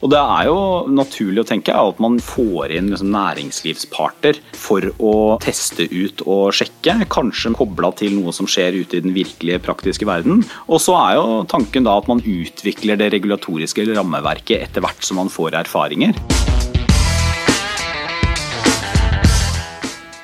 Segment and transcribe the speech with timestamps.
[0.00, 5.14] Og det er jo naturlig å tenke at man får inn liksom næringslivsparter for å
[5.44, 10.08] teste ut og sjekke, kanskje kobla til noe som skjer ute i den virkelige praktiske
[10.08, 10.40] verden.
[10.72, 15.20] Og så er jo tanken da at man utvikler det regulatoriske rammeverket etter hvert som
[15.20, 16.16] man får erfaringer.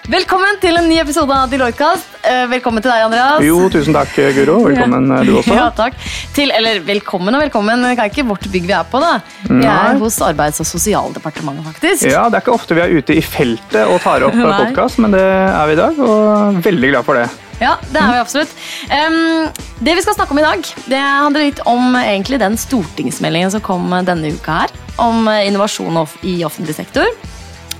[0.06, 2.12] Velkommen til en ny episode av Deloitte-kast.
[2.22, 3.40] Eh, velkommen til deg, Andreas.
[3.42, 4.60] Jo, tusen takk, Guro.
[4.68, 5.16] Velkommen ja.
[5.26, 5.54] du også.
[5.58, 5.96] Ja, takk.
[6.36, 7.82] Til, eller velkommen og velkommen.
[7.82, 9.16] Det er ikke vårt bygg vi er på, da.
[9.48, 9.66] Vi Nei.
[9.72, 12.06] er hos Arbeids- og sosialdepartementet, faktisk.
[12.06, 14.54] Ja, Det er ikke ofte vi er ute i feltet og tar opp Nei.
[14.60, 17.26] podkast, men det er vi i dag, og veldig glad for det.
[17.58, 18.56] Ja, det er vi absolutt.
[18.86, 19.46] Um,
[19.82, 23.64] det vi skal snakke om i dag, det handler litt om egentlig den stortingsmeldingen som
[23.64, 27.10] kom denne uka her, om eh, innovasjon i offentlig sektor.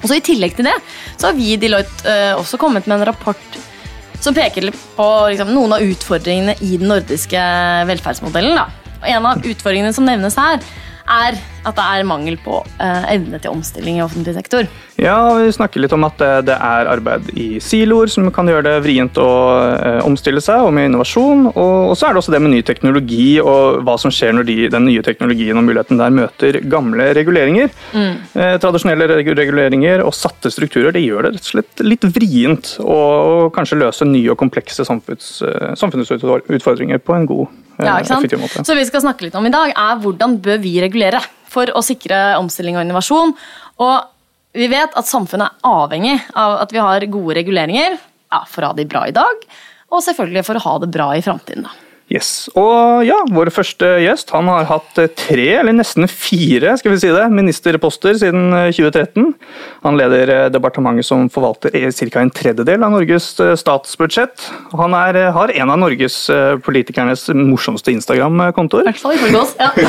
[0.03, 0.77] Og så I tillegg til det
[1.17, 3.61] så har vi i Deloitte uh, også kommet med en rapport
[4.21, 7.43] som peker på liksom, noen av utfordringene i den nordiske
[7.91, 8.57] velferdsmodellen.
[8.59, 8.95] Da.
[8.97, 10.63] Og En av utfordringene som nevnes her,
[11.07, 14.69] er at det er mangel på eh, evne til omstilling i offentlig sektor.
[15.01, 18.65] Ja, Vi snakker litt om at det, det er arbeid i siloer som kan gjøre
[18.69, 19.31] det vrient å
[19.75, 21.49] eh, omstille seg, og med innovasjon.
[21.53, 24.57] Og, så er det også det med ny teknologi og hva som skjer når de,
[24.73, 27.73] den nye teknologien og muligheten der møter gamle reguleringer.
[27.97, 33.51] Eh, tradisjonelle reguleringer og satte strukturer det gjør det rett og slett litt vrient å
[33.55, 38.25] kanskje løse nye og komplekse samfunns, eh, samfunnsutfordringer på en god, eh, Ja, sant?
[38.25, 38.65] effektiv måte.
[38.65, 41.83] Så vi skal snakke litt om i dag er hvordan bør vi regulere for å
[41.85, 43.35] sikre omstilling og innovasjon.
[43.85, 43.97] Og
[44.57, 48.73] vi vet at samfunnet er avhengig av at vi har gode reguleringer ja, for å
[48.73, 49.43] ha det bra i dag,
[49.93, 51.67] og selvfølgelig for å ha det bra i framtiden.
[51.69, 51.86] da.
[52.07, 56.93] Yes, og ja, Vår første gjest han har hatt eh, tre, eller nesten fire skal
[56.95, 59.33] vi si det, ministerposter siden eh, 2013.
[59.83, 62.23] Han leder eh, departementet som forvalter ca.
[62.23, 64.47] en tredjedel av Norges eh, statsbudsjett.
[64.79, 68.87] Han er, eh, har en av Norges eh, politikernes morsomste Instagram-kontoer.
[68.87, 69.57] I hvert fall ifølge oss.
[69.59, 69.73] Ja.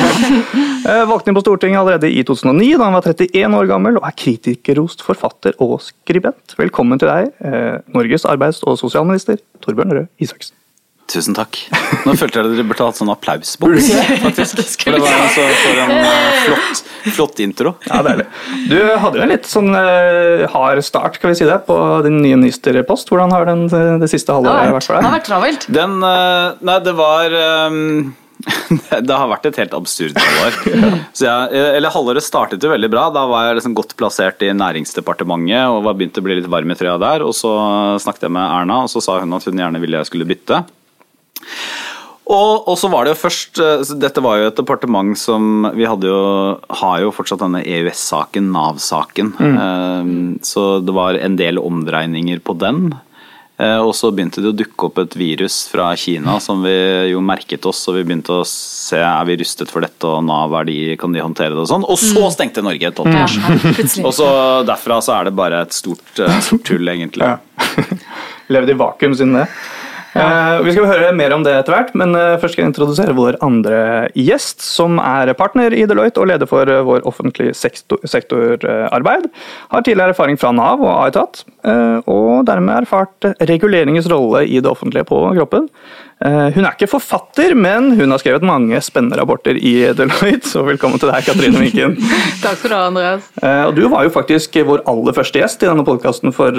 [0.87, 4.05] Eh, Valgte inn på Stortinget allerede i 2009, da han var 31 år gammel, og
[4.07, 6.55] er kritikerrost forfatter og skribent.
[6.55, 10.55] Velkommen til deg, eh, Norges arbeids- og sosialminister Torbjørn Røe Isaksen.
[11.07, 11.55] Tusen takk.
[12.03, 13.85] Nå følte jeg at dere burde hatt sånn applausboks.
[14.25, 14.81] faktisk.
[14.83, 16.81] For det var altså for en eh, flott,
[17.15, 17.73] flott intro.
[17.87, 18.25] Ja, deilig.
[18.67, 22.19] Du hadde jo en litt sånn uh, hard start, skal vi si det, på din
[22.19, 23.07] nye ministerpost.
[23.13, 25.05] Hvordan har den eh, det siste halvåret vært for deg?
[25.05, 25.67] det har vært travelt.
[25.79, 27.39] Den uh, Nei, det var
[27.71, 28.13] um,
[29.07, 30.59] det har vært et helt absurd halvår.
[31.17, 33.07] Så jeg, eller Halvåret startet jo veldig bra.
[33.15, 36.75] Da var jeg liksom godt plassert i Næringsdepartementet og var begynt å bli litt varm
[36.75, 37.23] i trøya der.
[37.23, 37.53] Og så
[38.03, 40.65] snakket jeg med Erna, og så sa hun at hun gjerne ville jeg skulle bytte.
[42.27, 45.85] Og, og så var det jo først eh, Dette var jo et departement som Vi
[45.87, 46.17] hadde jo,
[46.81, 49.29] har jo fortsatt denne EØS-saken, Nav-saken.
[49.39, 50.15] Mm.
[50.43, 52.89] Så det var en del omdreininger på den.
[53.57, 56.75] Eh, Og så begynte det å dukke opp et virus fra Kina som vi
[57.13, 60.53] jo merket oss, og vi begynte å se er vi rustet for dette, og Nav
[60.59, 61.87] er de, kan de håndtere det og sånn.
[61.89, 63.73] Og så stengte Norge et halvt år.
[63.79, 64.05] plutselig.
[64.05, 64.29] Og så
[64.67, 67.25] derfra så er det bare et stort, eh, stort tull, egentlig.
[67.25, 67.39] Ja.
[68.53, 69.47] Levde i vakuum siden det.
[70.17, 73.15] Eh, vi skal høre mer om det etter hvert, men eh, først skal jeg introdusere
[73.17, 73.79] vår andre
[74.17, 79.29] gjest, som er partner i Deloitte og leder for eh, vår offentlige sektor- sektorarbeid.
[79.73, 85.03] Har tidligere erfaring fra Nav og Aetat, og dermed erfart reguleringens rolle i det offentlige
[85.09, 85.67] på kroppen.
[86.25, 90.63] Eh, Hun er ikke forfatter, men hun har skrevet mange spennende rapporter i Deloitte, så
[90.65, 91.93] velkommen til deg, Katrine Minken.
[92.43, 93.27] Takk skal du ha, Andreas.
[93.43, 96.55] Eh, Og du var jo faktisk vår aller første gjest i denne podkasten for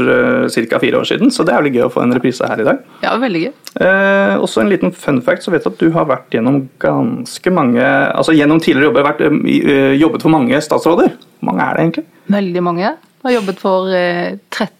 [0.55, 0.79] ca.
[0.85, 2.85] fire år siden, så det er veldig gøy å få en reprise her i dag.
[3.03, 3.53] Ja, veldig gøy.
[3.83, 7.51] Eh, også en liten fun fact, så vet du at du har vært gjennom ganske
[7.55, 11.17] mange altså Gjennom tidligere jobber vært, eh, eh, jobbet for mange statsråder.
[11.41, 12.07] Hvor mange er det egentlig?
[12.31, 12.85] Veldig mange.
[12.87, 14.71] Jeg Har jobbet for eh, 13,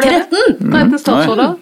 [0.00, 0.42] ble det?
[0.60, 1.54] 13 statsråder.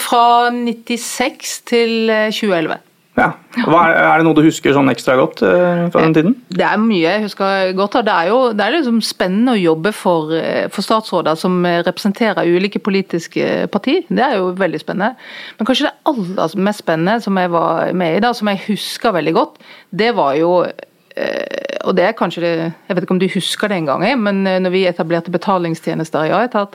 [0.00, 2.82] Fra 96 til eh, 2011.
[3.14, 3.28] Ja.
[3.70, 6.32] Hva er, det noe du husker sånn ekstra godt eh, fra den tiden?
[6.50, 8.00] Det er mye jeg husker godt.
[8.06, 11.78] Det er jo det er liksom spennende å jobbe for, eh, for statsråder som eh,
[11.86, 14.02] representerer ulike politiske partier.
[14.10, 15.14] Det er jo veldig spennende.
[15.60, 19.14] Men kanskje det aller mest spennende som jeg var med i, da, som jeg husker
[19.14, 19.62] veldig godt,
[19.94, 22.54] det var jo eh, og det er kanskje det,
[22.88, 26.34] Jeg vet ikke om du husker det engang, men eh, når vi etablerte betalingstjenester i
[26.34, 26.74] Aetat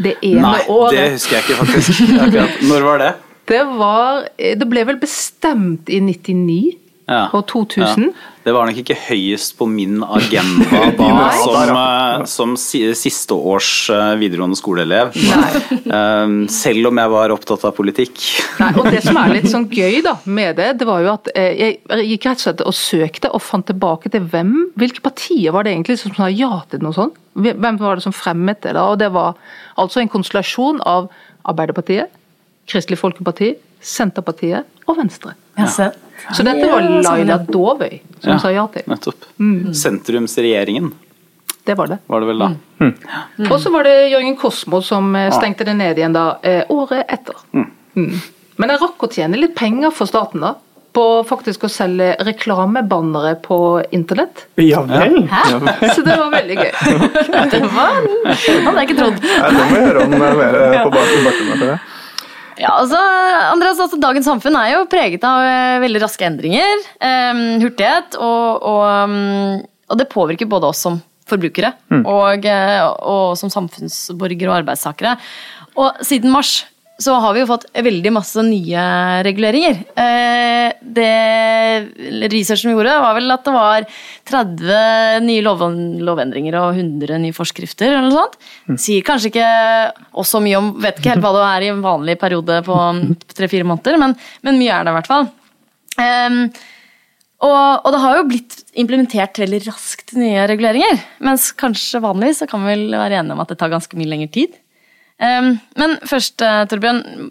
[0.00, 0.60] Det ene Nei,
[0.94, 2.04] det husker jeg ikke, faktisk.
[2.24, 2.62] Akkurat.
[2.70, 3.10] Når var det?
[3.50, 6.78] Det var eh, Det ble vel bestemt i 99
[7.10, 7.26] Ja.
[7.34, 8.04] og 2000.
[8.06, 8.28] Ja.
[8.46, 13.90] Det var nok ikke høyest på min agenda da, som, eh, som si, siste års
[13.92, 15.10] eh, videregående skoleelev.
[15.86, 18.22] Um, selv om jeg var opptatt av politikk.
[18.62, 21.30] Nei, og Det som er litt sånn gøy da med det, det var jo at
[21.36, 21.78] jeg
[22.14, 25.74] gikk rett og slett og søkte og fant tilbake til hvem, hvilke partier var det
[25.76, 27.18] egentlig som sa ja til noe sånt?
[27.34, 28.74] Hvem var det som fremmet det?
[28.74, 28.82] da?
[28.92, 29.34] Og Det var
[29.78, 31.08] altså en konstellasjon av
[31.48, 32.10] Arbeiderpartiet,
[32.68, 35.34] Kristelig Folkeparti, Senterpartiet og Venstre.
[35.58, 35.90] Ja, Ja.
[36.36, 37.38] Så dette var sånn, Laila.
[37.38, 38.38] Dåvøy som Ja.
[38.38, 38.82] sa ja til.
[38.86, 39.24] Nettopp.
[39.74, 40.92] Sentrumsregjeringen
[41.64, 41.98] Det var det.
[42.08, 42.48] var det vel da.
[43.50, 47.04] Og så var det Jørgen Kosmo som eh, stengte det ned igjen da, eh, året
[47.08, 47.34] etter.
[47.54, 48.20] Mm.
[48.58, 50.54] Men jeg rakk å tjene litt penger for staten da,
[50.92, 53.56] på faktisk å selge reklamebannere på
[53.96, 54.44] internett.
[54.60, 55.22] Ja vel?
[55.30, 55.42] Hæ?
[55.94, 56.70] Så det var veldig gøy.
[57.52, 57.96] Det var,
[58.28, 59.18] hadde jeg ikke trodd.
[59.24, 61.76] Nei, det må vi høre om eh, mer på bak- bakgrunnen det.
[62.60, 62.98] Ja, altså,
[63.50, 68.66] Andreas, altså, Dagens samfunn er jo preget av eh, veldig raske endringer, eh, hurtighet, og,
[68.68, 71.00] og, mm, og det påvirker både oss som
[71.32, 71.70] forbrukere
[72.04, 75.16] og, eh, og som samfunnsborgere og arbeidstakere.
[75.80, 76.58] Og siden mars
[77.02, 78.84] så har vi jo fått veldig masse nye
[79.26, 79.82] reguleringer.
[79.98, 83.86] Eh, det researchen vi gjorde, var vel at det var
[84.30, 85.64] 30 nye lov
[86.06, 87.92] lovendringer og 100 nye forskrifter.
[87.92, 88.80] eller noe sånt.
[88.80, 89.48] Sier kanskje ikke
[90.12, 92.76] også så mye om Vet ikke helt hva det er i en vanlig periode på
[93.34, 94.14] tre-fire måneder, men,
[94.46, 95.28] men mye er det i hvert fall.
[96.00, 96.44] Ehm,
[97.42, 101.00] og, og det har jo blitt implementert veldig raskt nye reguleringer.
[101.26, 104.10] Mens kanskje vanligvis så kan vi vel være enige om at det tar ganske mye
[104.12, 104.54] lengre tid.
[105.22, 107.30] Ehm, men først, eh, Torbjørn.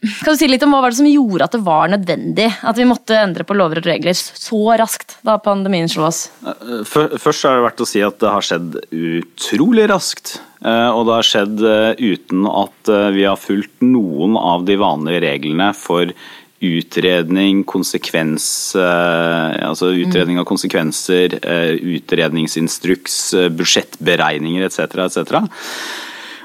[0.00, 2.78] Kan du si litt om Hva var det som gjorde at det var nødvendig at
[2.78, 6.30] vi måtte endre på lover og regler så raskt da pandemien slo oss?
[6.40, 10.38] Først er det verdt å si at det har skjedd utrolig raskt.
[10.64, 14.78] eh, Og det har skjedd eh, uten at eh, vi har fulgt noen av de
[14.80, 16.08] vanlige reglene for
[16.60, 24.96] utredning, konsekvens eh, Altså utredning av konsekvenser, eh, utredningsinstruks, eh, budsjettberegninger etc.
[25.04, 25.44] etc.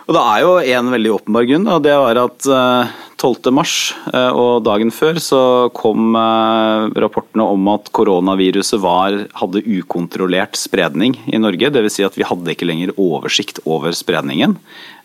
[0.05, 3.49] Og det er jo en veldig åpenbar grunn, og det var at eh, 12.
[3.55, 3.75] mars
[4.13, 5.39] eh, og dagen før så
[5.73, 11.71] kom eh, rapportene om at koronaviruset var, hadde ukontrollert spredning i Norge.
[11.73, 11.95] Dvs.
[11.97, 14.53] Si at vi hadde ikke lenger oversikt over spredningen.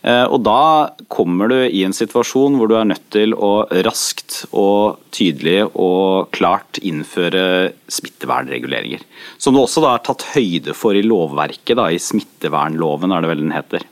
[0.03, 4.43] Eh, Og da kommer du i en situasjon hvor du er nødt til å raskt
[4.53, 9.07] og tydelig og klart innføre smittevernreguleringer.
[9.41, 13.33] Som det også da er tatt høyde for i lovverket, da, i smittevernloven er det
[13.33, 13.89] vel den heter.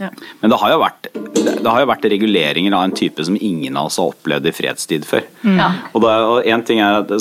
[0.00, 0.10] Ja.
[0.40, 3.76] Men det har, jo vært, det har jo vært reguleringer av en type som ingen
[3.78, 5.26] av oss har opplevd i fredstid før.
[5.46, 5.68] Ja.
[5.92, 7.20] Og, det, og en ting er at det,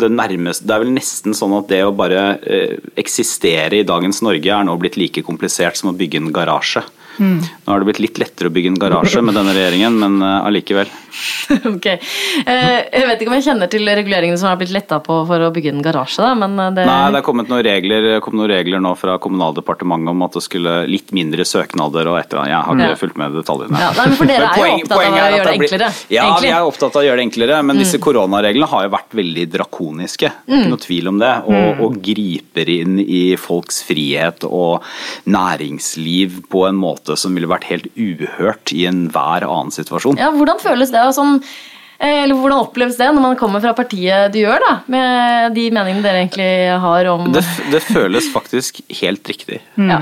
[0.00, 4.22] det, nærmeste, det er vel nesten sånn at det å bare eh, eksistere i dagens
[4.24, 6.86] Norge er nå blitt like komplisert som å bygge en garasje.
[7.18, 10.46] Nå har det blitt litt lettere å bygge en garasje med denne regjeringen, men eh,
[10.46, 10.90] allikevel.
[11.76, 11.86] ok.
[11.86, 15.46] Eh, jeg vet ikke om jeg kjenner til reguleringene som har blitt letta på for
[15.46, 18.36] å bygge en garasje, da, men eh, det Nei, det er kommet noen regler, kom
[18.36, 22.42] noen regler nå fra Kommunaldepartementet om at det skulle litt mindre søknader og et eller
[22.44, 22.52] annet.
[22.52, 23.00] Jeg har ikke Ja.
[23.00, 23.80] fulgt med detaljene.
[23.80, 25.90] Ja, nei, men for dere Men er jo opptatt av å gjøre det blir- enklere,
[26.12, 26.36] Ja, egentlig.
[26.36, 26.42] Mm.
[26.46, 29.46] vi er opptatt av å gjøre det enklere, men disse koronareglene har jo vært veldig
[29.56, 30.32] drakoniske.
[30.46, 30.56] Mm.
[30.60, 31.32] Ikke noe tvil om det.
[31.46, 34.82] Og, og griper inn i folks frihet og
[35.26, 40.18] næringsliv på en måte som ville vært helt uhørt i enhver annen situasjon.
[40.18, 41.04] Ja, hvordan føles det?
[41.14, 44.72] Som, eh, eller hvordan oppleves det når man kommer fra partiet du gjør, da?
[44.92, 46.48] Med de meningene dere egentlig
[46.82, 49.62] har om Det, det føles faktisk helt riktig.
[49.80, 50.00] ja.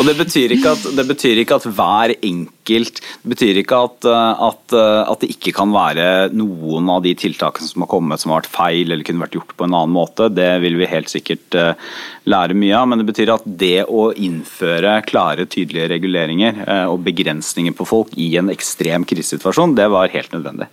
[0.00, 4.06] Og det betyr ikke at, det betyr ikke at hver enkelt Det betyr ikke at,
[4.06, 8.22] uh, at, uh, at det ikke kan være noen av de tiltakene som har kommet
[8.22, 10.30] som har vært feil eller kunne vært gjort på en annen måte.
[10.32, 11.56] Det vil vi helt sikkert
[12.30, 12.88] lære mye av.
[12.88, 16.62] Men det betyr at det å innføre klare, tydelige reguleringer
[16.92, 20.70] og begrensninger på folk i en ekstrem krisesituasjon, det var helt nødvendig.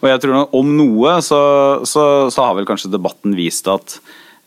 [0.00, 1.42] Og jeg tror om noe så,
[1.88, 3.98] så, så har vel kanskje debatten vist at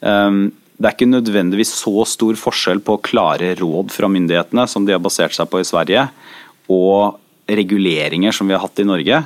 [0.02, 0.48] um,
[0.78, 5.04] det er ikke nødvendigvis så stor forskjell på klare råd fra myndighetene, som de har
[5.04, 6.08] basert seg på i Sverige,
[6.74, 9.20] og reguleringer som vi har hatt i Norge.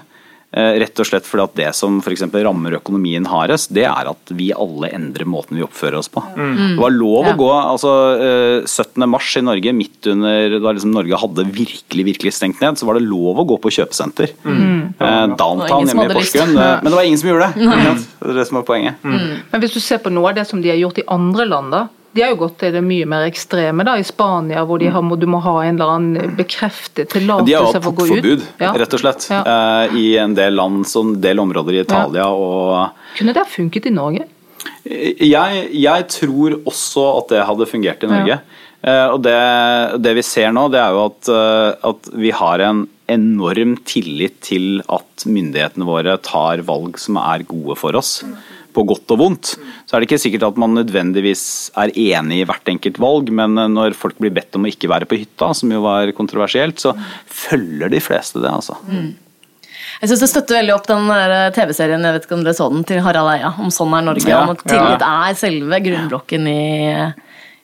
[0.56, 4.08] Eh, Rett og slett fordi at det som for eksempel rammer økonomien hardest, det er
[4.14, 6.24] at vi alle endrer måten vi oppfører oss på.
[6.38, 7.34] Det var lov Ja.
[7.34, 9.04] å gå altså eh, 17.
[9.12, 12.96] mars i Norge, midt under da liksom Norge hadde virkelig virkelig stengt ned, så var
[12.96, 14.32] det lov å gå på kjøpesenter.
[14.48, 16.14] Eh, Downtown hjemme i.
[16.16, 16.56] Porsgrunn.
[16.56, 17.68] eh, Men det var ingen som gjorde det.
[18.24, 19.04] Det er det som er poenget.
[19.04, 21.72] Men hvis du ser på noe av det som de har gjort i andre land,
[21.76, 21.84] da.
[22.18, 25.26] De har jo gått til det mye mer ekstreme da, i Spania, hvor har, du
[25.30, 28.10] må ha en eller annen bekreftet tillatelse for å gå ut.
[28.10, 28.72] De har hatt portforbud, Ja.
[28.82, 29.42] rett og slett, Ja.
[29.46, 32.26] eh, i en del land, som en del områder i Italia.
[32.28, 34.26] og Kunne det ha funket i Norge?
[34.88, 38.40] jeg, jeg tror også at det hadde fungert i Norge.
[38.84, 39.38] Eh, Og det,
[40.02, 44.40] det vi ser nå, det er jo at, eh, at vi har en enorm tillit
[44.44, 48.20] til at myndighetene våre tar valg som er gode for oss.
[48.78, 49.54] På godt og vondt.
[49.90, 51.46] Så er det ikke sikkert at man nødvendigvis
[51.82, 54.92] er enig i hvert enkelt valg, men eh, når folk blir bedt om å ikke
[54.92, 56.94] være på hytta, som jo var kontroversielt, så
[57.26, 58.78] følger de fleste det, altså.
[59.98, 62.70] Jeg synes Det støtter veldig opp den eh, TV-serien jeg vet ikke om dere så
[62.70, 64.30] den, til Harald Eia om Sånn er Norge.
[64.30, 66.62] Ja, om at tillit er selve grunnblokken i,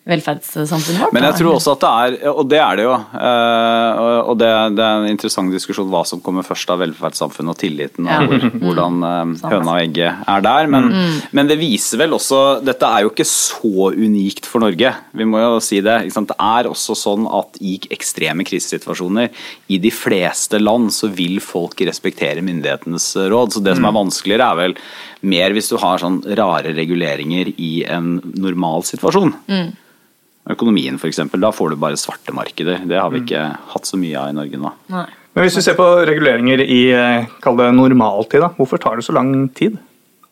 [0.10, 1.14] velferdssamfunnet vårt.
[1.16, 4.50] Men jeg tror også at det er, og det er det jo, eh, og det,
[4.76, 8.18] det er en interessant diskusjon hva som kommer først av velferdssamfunnet og tilliten, Ja.
[8.26, 10.68] og hvordan eh, høna og egget er der.
[10.74, 10.90] Men,
[11.32, 15.40] men det viser vel også Dette er jo ikke så unikt for Norge, vi må
[15.40, 15.96] jo si det.
[16.14, 19.32] Det er også sånn at i ekstreme krisesituasjoner
[19.72, 23.56] i de fleste land så vil folk respektere myndighetenes råd.
[23.56, 24.76] Så det som er vanskeligere er vel
[25.24, 29.32] mer hvis du har sånn rare reguleringer i en normal situasjon.
[30.52, 31.22] Økonomien f.eks.
[31.40, 32.84] Da får du bare svarte markeder.
[32.90, 34.74] Det har vi ikke hatt så mye av i Norge nå.
[34.92, 35.08] Nei.
[35.34, 39.06] Men hvis vi ser på reguleringer i eh, kall det normaltid, da, hvorfor tar det
[39.08, 39.80] så lang tid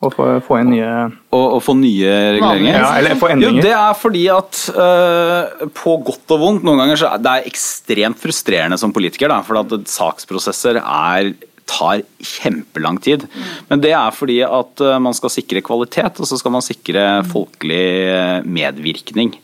[0.02, 0.92] å få, få inn nye
[1.34, 2.76] å, å, få nye reguleringer?
[2.76, 3.62] ja, Eller få endringer?
[3.62, 7.36] Jo, det er fordi at uh, på godt og vondt noen ganger så er det
[7.50, 9.32] ekstremt frustrerende som politiker.
[9.34, 11.34] Da, for at saksprosesser er,
[11.70, 13.26] tar kjempelang tid.
[13.70, 17.22] Men det er fordi at øh, man skal sikre kvalitet, og så skal man sikre
[17.30, 19.38] folkelig medvirkning.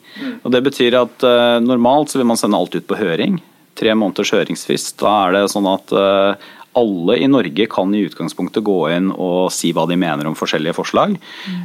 [0.43, 3.39] Og Det betyr at uh, normalt så vil man sende alt ut på høring.
[3.77, 4.95] Tre måneders høringsfrist.
[5.01, 6.47] Da er det sånn at uh,
[6.77, 10.77] alle i Norge kan i utgangspunktet gå inn og si hva de mener om forskjellige
[10.77, 11.17] forslag.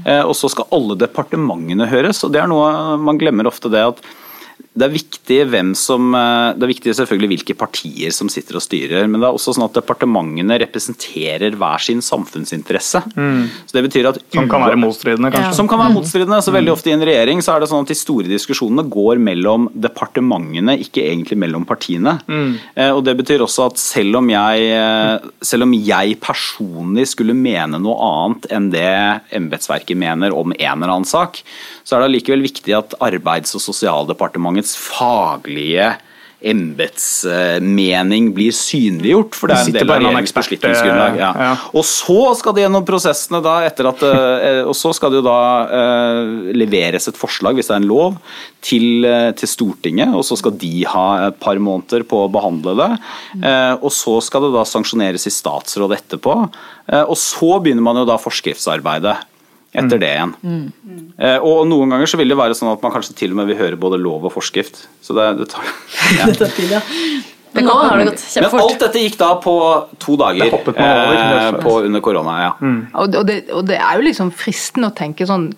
[0.07, 3.85] Eh, og så skal alle departementene høres, og det er noe man glemmer ofte det
[3.93, 4.01] at
[4.73, 8.65] det er viktig hvem som eh, Det er viktig selvfølgelig hvilke partier som sitter og
[8.65, 13.03] styrer, men det er også sånn at departementene representerer hver sin samfunnsinteresse.
[13.13, 15.57] Så det betyr at Som kan være motstridende, kanskje?
[15.59, 16.41] som kan være motstridende.
[16.45, 19.21] så Veldig ofte i en regjering så er det sånn at de store diskusjonene går
[19.23, 22.17] mellom departementene, ikke egentlig mellom partiene.
[22.29, 22.53] Mm.
[22.97, 27.81] og Det betyr også at selv om, jeg, eh, selv om jeg personlig skulle mene
[27.83, 28.89] noe annet enn det
[29.37, 31.43] embetsverket mener om en eller annen sak,
[31.85, 33.65] så er det allikevel viktig at Arbeids- og
[34.63, 35.93] sosialdepartementets faglige
[36.43, 41.19] embetsmening blir synliggjort, for det er en del av en regjeringens beslutningsgrunnlag.
[41.21, 41.29] Ja.
[41.39, 41.53] ja.
[41.71, 45.27] Og så skal det gjennom prosessene da, etter at eh, Og så skal det jo
[45.29, 45.39] da
[45.79, 48.19] eh, leveres et forslag, hvis det er en lov,
[48.59, 50.17] til, eh, til Stortinget.
[50.19, 52.91] Og så skal de ha et par måneder på å behandle det.
[53.39, 56.41] Eh, og så skal det da sanksjoneres i statsråd etterpå.
[56.91, 59.21] Eh, og så begynner man jo da forskriftsarbeidet.
[59.73, 60.33] Etter det igjen.
[61.17, 63.49] Eh, og noen ganger så vil det være sånn at man kanskje til og med
[63.49, 64.85] vil høre både lov og forskrift.
[65.01, 65.65] Så det, det tar
[66.19, 66.27] ja.
[66.31, 66.83] Det tar tid, ja.
[67.53, 69.55] Men nå har det gått Men alt dette gikk da på
[70.01, 72.37] to dager Det hoppet over, eh, på, under korona.
[72.47, 72.53] ja.
[72.61, 75.51] Og, og, det, og det er jo liksom fristende å tenke sånn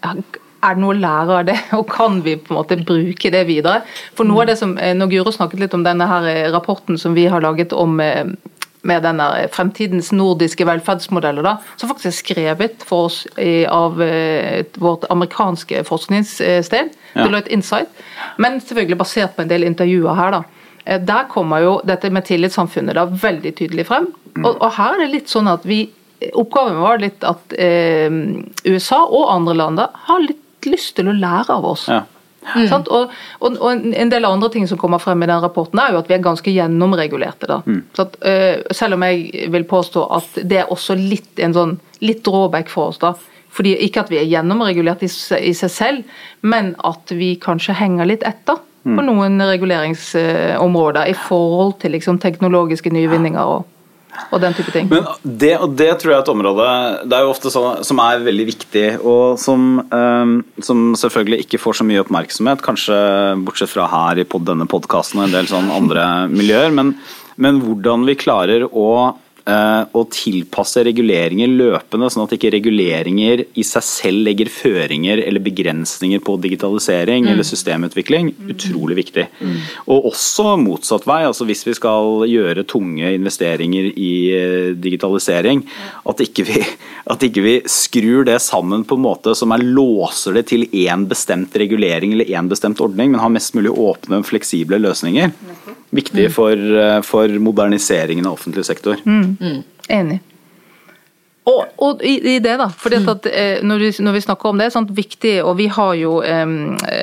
[0.64, 3.44] er det noe å lære av det, og kan vi på en måte bruke det
[3.50, 3.83] videre?
[4.16, 6.99] For noe av det som, eh, Når Guro snakket litt om denne her eh, rapporten
[7.00, 8.25] som vi har laget om eh,
[8.85, 14.64] med denne fremtidens nordiske velferdsmodeller, da, som faktisk er skrevet for oss i, av eh,
[14.81, 17.23] vårt amerikanske forskningssted, Ja.
[17.29, 17.88] Deloitte Insight,
[18.43, 20.31] men selvfølgelig basert på en del intervjuer her.
[20.35, 20.43] da.
[20.85, 24.09] Eh, Der kommer jo dette med tillitssamfunnet da veldig tydelig frem.
[24.43, 25.85] Og, og her er det litt sånn at vi
[26.35, 28.09] Oppgaven var litt at eh,
[28.64, 31.85] USA og andre land da har litt lyst til å lære av oss.
[31.91, 32.00] Ja.
[32.71, 32.89] Sant?
[32.93, 36.03] Og, og, og en del andre ting som kommer frem i den rapporten, er jo
[36.03, 37.49] at vi er ganske gjennomregulerte.
[37.51, 37.61] da.
[37.67, 37.83] Mm.
[37.99, 42.25] at, eh, selv om jeg vil påstå at det er også litt en sånn litt
[42.27, 42.99] drawback for oss.
[42.99, 43.15] da.
[43.55, 45.11] Fordi Ikke at vi er gjennomregulert i,
[45.41, 51.79] i seg selv, men at vi kanskje henger litt etter på noen reguleringsområder i forhold
[51.81, 53.65] til liksom, teknologiske nyvinninger og,
[54.30, 54.88] og den type ting.
[54.90, 56.68] Men det, og det tror jeg er et område
[57.09, 61.61] Det er jo ofte sånn som er veldig viktig, og som, eh, som selvfølgelig ikke
[61.62, 62.97] får så mye oppmerksomhet, kanskje
[63.44, 66.94] bortsett fra her i pod, denne podkasten og en del sånn andre miljøer, men,
[67.40, 68.88] men hvordan vi klarer å
[69.49, 75.45] eh, å tilpasse reguleringer løpende, sånn at ikke reguleringer i seg selv legger føringer eller
[75.45, 78.33] begrensninger på digitalisering eller systemutvikling.
[78.55, 79.27] Utrolig viktig.
[79.91, 81.23] Og også motsatt vei.
[81.29, 85.65] altså Hvis vi skal gjøre tunge investeringer i eh, digitalisering,
[86.11, 86.65] at ikke vi,
[87.13, 91.07] at ikke vi skrur det sammen på en måte som er låser det til én
[91.11, 95.33] bestemt regulering eller én bestemt ordning, men har mest mulig åpne, fleksible løsninger.
[95.95, 98.99] Viktig for, eh, for moderniseringen av offentlig sektor.
[99.93, 100.21] Enig.
[101.45, 102.71] Og, og i, i det, da.
[102.73, 105.67] fordi at, at, eh, når, vi, når vi snakker om det, sånt viktig, og vi
[105.69, 106.55] har jo eh,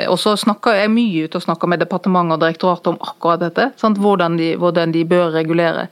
[0.09, 3.69] også snakket, Jeg er mye ute og snakker med departementet og direktorat om akkurat dette.
[3.77, 5.85] Sant, hvordan, de, hvordan de bør regulere.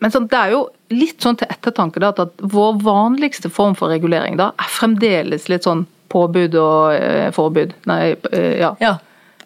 [0.00, 0.62] Men sant, det er jo
[0.96, 5.68] litt sånn til ettertanke da, at vår vanligste form for regulering da, er fremdeles litt
[5.68, 7.76] sånn påbud og eh, forbud.
[7.92, 8.72] Nei, eh, ja.
[8.80, 8.96] Ja,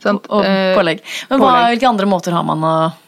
[0.05, 1.03] Sant, og eh, pålegg.
[1.31, 1.73] Men hva, pålegg.
[1.75, 3.01] hvilke andre måter har man å er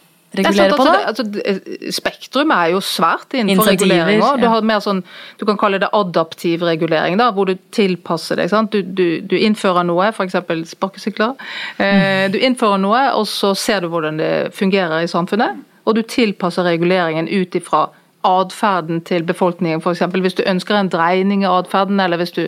[0.44, 0.94] regulere sant, på, da?
[1.10, 4.40] altså, altså, Spektrum er jo svært innenfor reguleringer.
[4.42, 5.02] Du har mer sånn,
[5.40, 8.50] du kan kalle det adaptiv regulering, da, hvor du tilpasser deg.
[8.52, 8.74] Sant?
[8.74, 10.36] Du, du, du innfører noe, f.eks.
[10.72, 11.36] sparkesykler.
[11.82, 15.62] Eh, du innfører noe, og så ser du hvordan det fungerer i samfunnet.
[15.86, 17.86] Og du tilpasser reguleringen ut ifra
[18.26, 20.02] atferden til befolkningen, f.eks.
[20.14, 22.46] hvis du ønsker en dreining i atferden, eller hvis du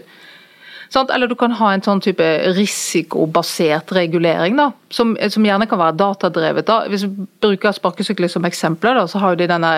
[0.90, 1.11] Sant?
[1.12, 2.25] Eller du kan ha en sånn type
[2.57, 6.66] risikobasert regulering, da, som, som gjerne kan være datadrevet.
[6.66, 6.78] da.
[6.88, 9.73] Hvis vi bruker sparkesykler som eksempler, da, så har jo de denne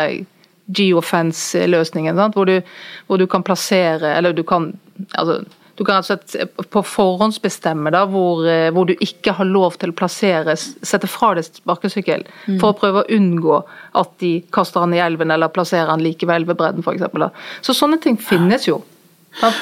[0.71, 2.63] geofence-løsningen, hvor, du-
[3.09, 4.73] hvor du kan plassere Eller du kan
[5.19, 5.41] altså,
[5.77, 9.79] du kan rett og slett på forhåndsbestemme da, hvor, eh, hvor du ikke har lov
[9.81, 12.23] til å plassere, sette fra deg sparkesykkel,
[12.61, 13.63] for å prøve å unngå
[13.97, 17.33] at de kaster den i elven eller plasserer den like ved elvebredden f.eks.
[17.65, 18.83] Så sånne ting finnes jo.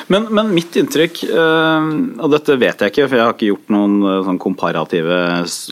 [0.09, 1.89] Men, men mitt inntrykk, eh,
[2.25, 5.19] og dette vet jeg ikke, for jeg har ikke gjort noen eh, sånn komparative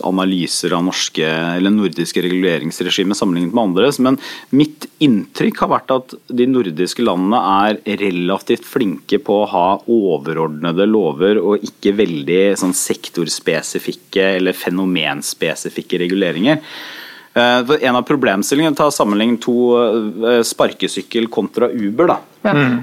[0.06, 4.20] analyser av norske eller nordiske reguleringsregimer sammenlignet med andres, men
[4.54, 10.86] mitt inntrykk har vært at de nordiske landene er relativt flinke på å ha overordnede
[10.90, 16.62] lover og ikke veldig sånn sektorspesifikke eller fenomenspesifikke reguleringer.
[17.36, 22.14] Eh, En av problemstillingene Ta sammenlign to sparkesykkel kontra Uber.
[22.14, 22.20] da.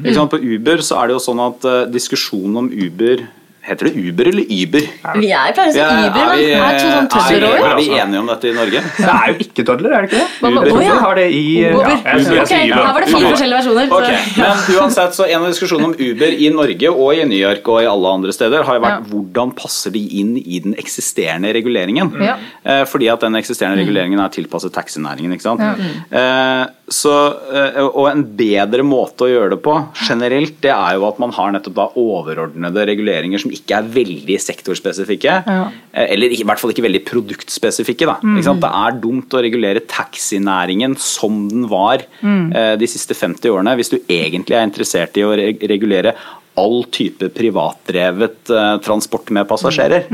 [0.03, 0.33] Ikke sant?
[0.33, 3.25] På Uber så er det jo sånn at eh, diskusjonen om Uber
[3.63, 4.85] Heter det Uber eller Uber?
[5.23, 7.39] Vi er pleier å si Uber, er men vi, det er to sånn er, tødler
[7.39, 7.69] vi, over.
[7.69, 8.81] er vi enige om dette i Norge?
[8.97, 10.49] Det er jo ikke tødler, er det ikke det?
[10.49, 10.67] Uber.
[10.73, 11.93] Uber har det i Uber.
[11.93, 12.73] Ja, Ok, Uber.
[12.73, 13.87] her var det fire forskjellige versjoner.
[13.87, 14.09] så- Ok,
[14.41, 17.79] men uansett, så En av diskusjonene om Uber i Norge og i New York og
[17.81, 19.07] i alle andre steder har jo vært Ja.
[19.13, 22.11] hvordan passer de inn i den eksisterende reguleringen.
[22.21, 22.35] Ja.
[22.65, 25.31] Eh, Fordi at den eksisterende reguleringen er tilpasset taxinæringen.
[25.31, 25.61] ikke sant?
[25.61, 26.67] Mm.
[26.93, 27.13] Så,
[27.55, 29.73] eh, og en bedre måte å gjøre det på
[30.07, 34.37] generelt, det er jo at man har nettopp da overordnede reguleringer som ikke er veldig
[34.41, 35.37] sektorspesifikke.
[35.47, 35.65] Ja.
[35.93, 38.09] eh, Eller i hvert fall ikke veldig produktspesifikke.
[38.09, 38.19] Da.
[38.21, 38.63] Ikke sant?
[38.63, 42.77] Det er dumt å regulere taxinæringen som den var mm.
[42.79, 46.15] de siste 50 årene, hvis du egentlig er interessert i å regulere
[46.59, 50.07] all type privatdrevet eh, transport med passasjerer.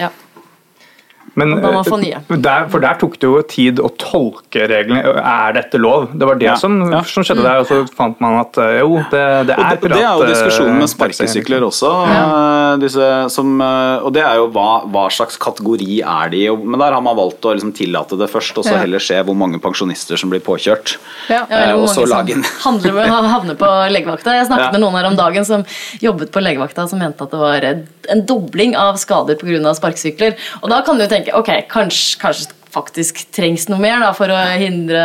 [0.00, 0.10] Ja.
[1.36, 2.20] Men, Og da må man få nye.
[2.30, 5.02] eh, Der, for der tok det jo tid å tolke reglene.
[5.18, 6.10] Er dette lov?
[6.16, 7.00] Det var det Ja, som, ja.
[7.02, 9.98] som skjedde der, og så fant man at eh, jo, det, det er det, det
[9.98, 11.90] er jo diskusjonen eh, med sparkesykler også.
[12.12, 12.76] Ja.
[12.82, 16.50] Disse som, eh, og det er jo hva, hva slags kategori er de i.
[16.54, 18.82] Men der har man valgt å liksom tillate det først, og så Ja.
[18.84, 20.96] heller se hvor mange pensjonister som blir påkjørt.
[21.28, 21.42] Ja.
[21.50, 24.34] Ja, eller Eh, hvor mange lage en som handler, havner på legevakta.
[24.38, 24.72] Jeg snakket Ja.
[24.72, 25.64] med noen her om dagen som
[26.00, 27.60] jobbet på legevakta som mente at det var
[28.10, 29.74] en dobling av skader pga.
[29.74, 30.34] sparkesykler.
[30.62, 34.38] Og da kan du tenke ok, kanskje, kanskje faktisk trengs noe mer da, for å
[34.60, 35.02] hindre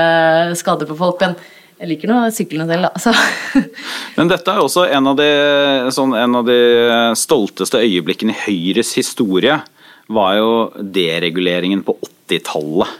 [0.59, 1.21] skader på folk.
[1.23, 1.37] Men
[1.79, 3.01] jeg liker nå syklene selv, da.
[3.01, 3.61] Så.
[4.17, 5.29] Men dette er også en av, de,
[5.95, 6.59] sånn, en av de
[7.19, 9.61] stolteste øyeblikkene i Høyres historie.
[10.09, 10.49] Var jo
[10.97, 12.97] dereguleringen på 80-tallet.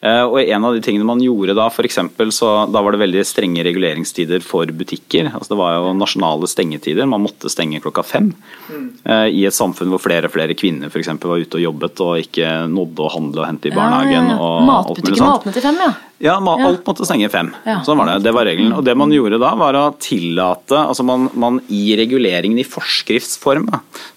[0.00, 3.24] Eh, Og en av de tingene man gjorde da, for så da var det veldig
[3.26, 5.32] strenge reguleringstider for butikker.
[5.32, 7.08] Altså det var jo nasjonale stengetider.
[7.08, 8.32] Man måtte stenge klokka fem.
[8.70, 8.88] Mm.
[9.34, 12.20] I et samfunn hvor flere og flere kvinner for eksempel, var ute og jobbet og
[12.22, 14.30] ikke nådde å handle og hente i barnehagen.
[14.30, 14.66] Ja, ja, ja.
[14.68, 15.40] Matbutikken sånt.
[15.42, 15.92] åpnet til fem, ja.
[16.20, 16.66] Ja, man, Ja.
[16.68, 17.52] alt måtte stenge fem.
[17.64, 17.80] Ja.
[17.86, 18.24] Sånn var det.
[18.24, 18.72] Det var regelen.
[18.74, 23.68] Og det man gjorde da, var å tillate Altså man, man i reguleringen i forskriftsform,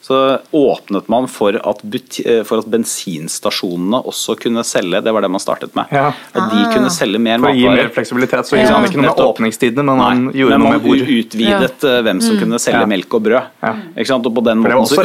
[0.02, 5.04] så åpnet man for at, buti, eh, for at bensinstasjonene også kunne selge.
[5.04, 5.86] Det var det man startet med.
[5.94, 6.08] Ja.
[6.34, 7.54] At de kunne selge mer matvarer.
[7.54, 8.64] For å gi mer fleksibilitet, så Ja.
[8.66, 10.98] gjorde man ikke noe med åpningstidene, men man Nei, gjorde men noe med hvor.
[11.22, 12.02] utvidet ja.
[12.02, 12.86] hvem som kunne selge Ja.
[12.88, 13.44] melk og brød.
[13.62, 13.74] Ja.
[13.96, 14.26] Ikke sant?
[14.26, 14.98] Og på den måten så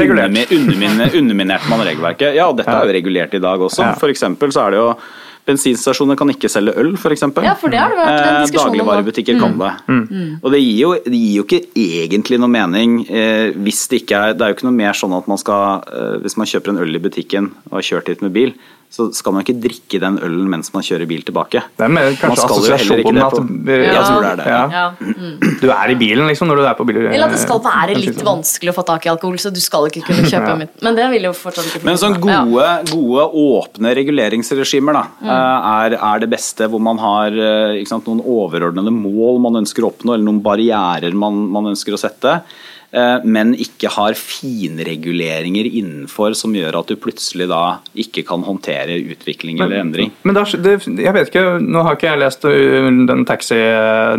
[1.13, 2.35] underminerte man regelverket.
[2.35, 2.81] Ja, og dette Ja.
[2.83, 3.81] er jo regulert i dag også.
[3.83, 3.93] Ja.
[3.95, 4.97] For eksempel så er det jo
[5.47, 7.23] Bensinstasjoner kan ikke selge øl, f.eks.
[7.45, 8.73] Ja, for det har det vært en Eh, diskusjon om.
[8.75, 9.73] Dagligvarebutikker kan det.
[10.43, 14.23] Og det gir, jo, det gir jo ikke egentlig noe mening eh, hvis det ikke
[14.25, 16.75] er Det er jo ikke noe mer sånn at man skal eh, Hvis man kjøper
[16.75, 18.53] en øl i butikken og har kjørt hit med bil,
[18.91, 21.61] så skal man ikke drikke den ølen mens man kjører bil tilbake.
[21.77, 23.79] Det er mer kanskje skal jo heller ikke assosiasjonen at ja.
[23.97, 24.47] Jeg tror det er det.
[24.47, 24.63] Ja.
[24.73, 25.51] ja.
[25.61, 27.01] Du er i bilen liksom når du er på bil.
[27.03, 29.89] Eller at det skal være litt vanskelig å få tak i alkohol, så du skal
[29.91, 30.55] ikke kunne kjøpe Ja.
[30.63, 32.45] men- Men det vil jo fortsatt ikke Men sånn Ja.
[32.45, 35.29] gode, gode åpne reguleringsregimer da, mm.
[35.31, 39.83] er, er det beste hvor man har eh, ikke sant, noen overordnede mål man ønsker
[39.85, 42.41] å oppnå, eller noen barrierer man, man ønsker å sette, eh,
[43.27, 49.61] men ikke har finreguleringer innenfor som gjør at du plutselig da ikke kan håndtere utvikling
[49.61, 50.13] eller endring.
[50.25, 53.59] Men da, det, jeg vet ikke, Nå har ikke jeg lest den taxi,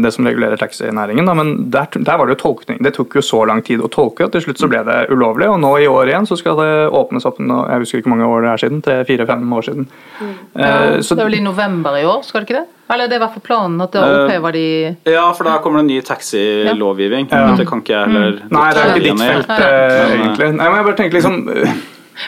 [0.03, 2.81] det som regulerer taxinæringen, da, men der, der var det jo tolkning.
[2.83, 5.49] Det tok jo så lang tid å tolke, at til slutt så ble det ulovlig.
[5.51, 8.17] Og nå i år igjen så skal det åpnes opp nå, Jeg husker ikke hvor
[8.17, 8.81] mange år det er siden.
[8.85, 9.89] Tre, fire, fem år siden.
[10.21, 12.76] Eh, så det er vel i november i år, skal det ikke det?
[12.89, 15.83] Eller det var for planen at da Eh, opphever de Ja, for da kommer det
[15.83, 17.27] en ny taxilovgivning.
[17.31, 17.55] Ja.
[17.57, 20.51] Det kan ikke jeg heller Nei, det er ikke ditt felt, eh, Men, eh, egentlig.
[20.55, 21.39] Nei, men jeg bare tenker liksom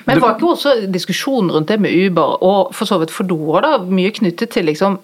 [0.06, 3.78] Men var ikke også diskusjonen rundt det med Uber og for så vidt Fodora da,
[3.80, 5.00] mye knyttet til liksom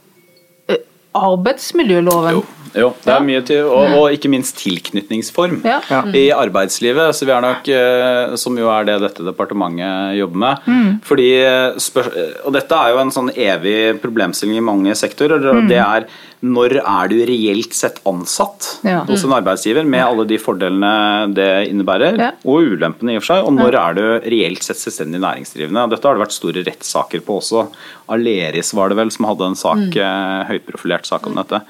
[1.15, 2.31] arbeidsmiljøloven?
[2.35, 2.43] Jo,
[2.75, 5.79] det er mye til, og, og ikke minst tilknytningsform Ja.
[5.89, 6.01] Ja.
[6.11, 7.15] i arbeidslivet.
[7.15, 11.01] Så vi er nok, eh, Som jo er det dette departementet jobber med.
[11.07, 15.39] Fordi, eh, og dette er jo en sånn evig problemstilling i mange sektorer.
[15.55, 16.07] og Det er
[16.45, 18.99] når er du reelt sett ansatt Ja.
[19.07, 22.31] hos en arbeidsgiver, med alle de fordelene det innebærer, Ja.
[22.45, 25.89] og ulempene i og for seg, og når er du reelt sett selvstendig næringsdrivende.
[25.89, 27.67] Dette har det vært store rettssaker på også.
[28.09, 30.47] Aleris var det vel som hadde en sak, mm.
[30.51, 31.61] høyprofilert sak om dette.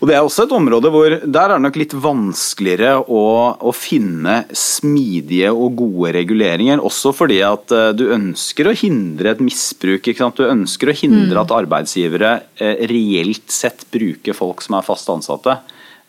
[0.00, 3.22] Og Det er også et område hvor der er det nok litt vanskeligere å,
[3.56, 6.82] å finne smidige og gode reguleringer.
[6.84, 10.04] Også fordi at eh, du ønsker å hindre et misbruk.
[10.04, 10.40] Ikke sant?
[10.40, 15.56] Du ønsker å hindre at arbeidsgivere eh, reelt sett bruker folk som er fast ansatte,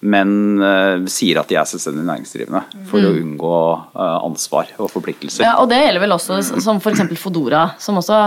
[0.04, 3.54] men eh, sier at de er selvstendig næringsdrivende for å unngå
[3.96, 5.46] ansvar og forpliktelser.
[5.48, 7.08] Ja, og det gjelder vel også som f.eks.
[7.22, 8.26] Fodora, som også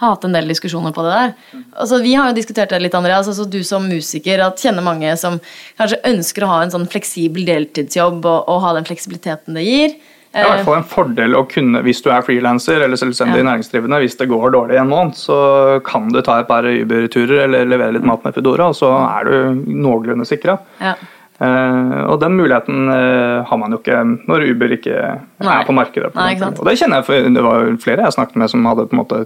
[0.00, 1.32] hatt en del diskusjoner på det der.
[1.74, 3.26] Altså, vi har jo diskutert det litt, Andreas.
[3.30, 5.40] Altså, du som musiker at kjenner mange som
[5.80, 9.98] kanskje ønsker å ha en sånn fleksibel deltidsjobb og, og ha den fleksibiliteten det gir.
[10.28, 13.40] Det er i hvert fall en fordel å kunne, hvis du er frilanser eller selvstendig
[13.40, 13.46] Ja.
[13.48, 15.38] næringsdrivende, hvis det går dårlig en måned, så
[15.86, 19.24] kan du ta et par Uber-turer eller levere litt mat med Foodora, og så er
[19.24, 20.58] du noenlunde sikra.
[20.84, 20.92] Ja.
[21.40, 24.94] Eh, og den muligheten eh, har man jo ikke når Uber ikke
[25.40, 25.52] Nei.
[25.54, 26.12] er på markedet.
[26.12, 28.88] På Nei, og det kjenner jeg, for det var flere jeg snakket med som hadde
[28.90, 29.20] på en måte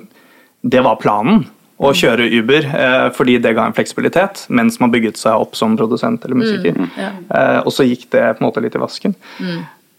[0.62, 1.44] Det var planen.
[1.83, 1.96] Å Mm.
[1.98, 6.22] kjøre Uber eh, fordi det ga en fleksibilitet mens man bygget seg opp som produsent
[6.25, 6.77] eller musiker.
[6.79, 7.09] Mm, ja.
[7.35, 9.16] Eh, og så gikk det på en måte litt i vasken.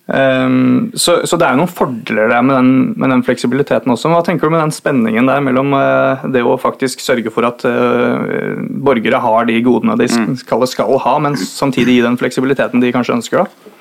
[0.06, 4.10] Um, så, så det er jo noen fordeler der med den, med den fleksibiliteten også.
[4.12, 7.64] Hva tenker du med den spenningen der mellom uh, det å faktisk sørge for at
[7.64, 12.92] uh, borgere har de godene de skal, skal ha, men samtidig gi den fleksibiliteten de
[12.96, 13.44] kanskje ønsker?
[13.44, 13.72] da?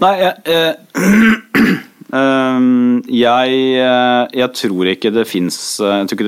[0.00, 1.76] Nei, jeg, eh,
[2.12, 5.80] jeg, eh, jeg tror ikke det fins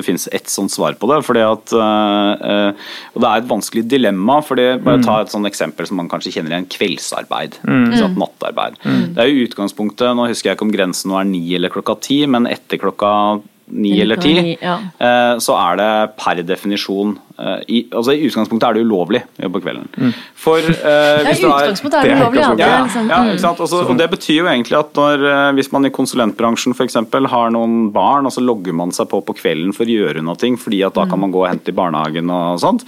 [0.04, 1.24] fins ett sånt svar på det.
[1.24, 2.72] Fordi at, eh, eh,
[3.14, 4.42] og det er et vanskelig dilemma.
[4.42, 6.68] fordi Bare ta et sånt eksempel som man kanskje kjenner igjen.
[6.68, 7.60] Kveldsarbeid.
[7.64, 7.96] Mm.
[7.98, 8.76] sant, Nattarbeid.
[9.14, 12.00] Det er jo utgangspunktet Nå husker jeg ikke om grensen nå er ni eller klokka
[12.00, 13.42] ti, men etter klokka
[13.72, 14.76] ni eller ti, Ja.
[15.00, 17.33] eh, så er det per definisjon eh,
[17.66, 20.12] i, altså I utgangspunktet er det ulovlig å jobbe på kvelden.
[20.38, 22.42] For eh, Ja, I utgangspunktet er det ulovlig.
[22.44, 23.30] Ja, det ja, liksom, ja, mm.
[23.32, 23.62] ikke sant?
[23.64, 27.50] Også, og Det betyr jo egentlig at når, eh, hvis man i konsulentbransjen eksempel, har
[27.54, 30.82] noen barn, og så logger man seg på på kvelden for å gjøre noe, fordi
[30.86, 32.84] at da kan man gå og hente i barnehagen og sånt,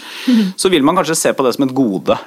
[0.59, 2.19] så vil man kanskje se på det som et gode.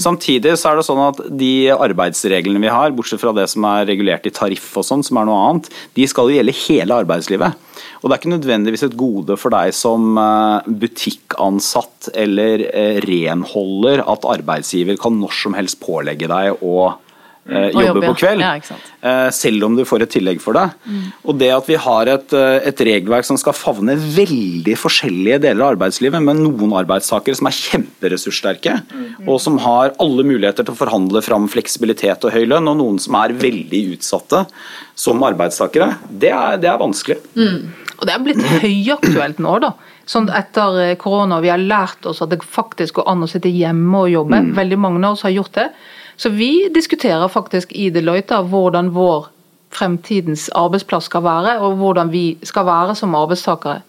[0.00, 3.88] Samtidig så er det sånn at de arbeidsreglene vi har, bortsett fra det som er
[3.90, 7.66] regulert i tariff og sånn, som er noe annet, de skal jo gjelde hele arbeidslivet.
[8.00, 14.04] Og det er ikke nødvendigvis et gode for deg som eh, butikkansatt eller eh, renholder
[14.08, 18.40] at arbeidsgiver kan når som helst pålegge deg å eh, jobbe jobbe, på kveld.
[18.40, 20.64] Ja, Selv om du får et tillegg for det.
[21.28, 22.32] Og det at vi har et,
[22.70, 27.58] et regelverk som skal favne veldig forskjellige deler av arbeidslivet, med noen arbeidstakere som er
[27.58, 28.78] kjemperessurssterke,
[29.26, 33.02] og som har alle muligheter til å forhandle fram fleksibilitet og høy lønn, og noen
[33.02, 34.46] som er veldig utsatte
[35.00, 37.20] som arbeidstakere, det er, det er vanskelig.
[38.00, 39.74] Og det er blitt høyaktuelt nå, da.
[40.08, 43.52] Sånn etter eh, korona, vi har lært oss at det faktisk går an å sitte
[43.52, 44.40] hjemme og jobbe.
[44.56, 45.68] Veldig mange av oss har gjort det.
[46.20, 49.28] Så vi diskuterer faktisk i Deloitte hvordan vår
[49.70, 53.84] fremtidens arbeidsplass skal være, og hvordan vi skal være som arbeidstakere.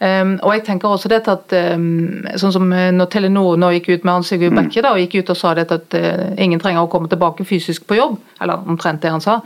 [0.00, 3.90] Um, og jeg tenker også det at um, sånn som eh, når Telenor nå gikk
[3.94, 6.60] ut med Hans Sigurd Bekke da, og gikk ut og sa det at uh, ingen
[6.60, 9.38] trenger å komme tilbake fysisk på jobb, eller omtrent det han sa,